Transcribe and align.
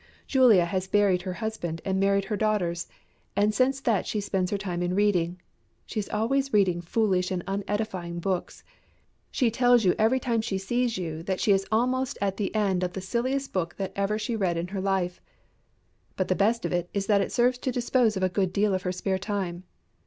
"Julia 0.25 0.65
has 0.65 0.87
buried 0.87 1.21
her 1.21 1.33
husband 1.45 1.79
and 1.85 1.99
married 1.99 2.25
her 2.25 2.35
daughters, 2.35 2.87
and 3.35 3.53
since 3.53 3.79
that 3.81 4.07
she 4.07 4.19
spends 4.19 4.49
her 4.49 4.57
time 4.57 4.81
in 4.81 4.95
reading. 4.95 5.39
She 5.85 5.99
is 5.99 6.09
always 6.09 6.51
reading 6.51 6.81
foolish 6.81 7.29
and 7.29 7.43
unedifying 7.47 8.17
books. 8.17 8.63
She 9.29 9.51
tells 9.51 9.85
you 9.85 9.93
every 9.99 10.19
time 10.19 10.41
she 10.41 10.57
sees 10.57 10.97
you 10.97 11.21
that 11.21 11.39
she 11.39 11.51
is 11.51 11.67
almost 11.71 12.17
at 12.19 12.37
the 12.37 12.55
end 12.55 12.81
of 12.81 12.93
the 12.93 12.99
silliest 12.99 13.53
book 13.53 13.75
that 13.77 13.93
ever 13.95 14.17
she 14.17 14.35
read 14.35 14.57
in 14.57 14.69
her 14.69 14.81
life. 14.81 15.21
But 16.15 16.29
the 16.29 16.35
best 16.35 16.65
of 16.65 16.73
it 16.73 16.89
is 16.95 17.05
that 17.05 17.21
it 17.21 17.31
serves 17.31 17.59
to 17.59 17.71
dispose 17.71 18.17
of 18.17 18.23
a 18.23 18.27
good 18.27 18.51
deal 18.51 18.73
of 18.73 18.81
her 18.81 18.91
spare 18.91 19.19
time. 19.19 19.65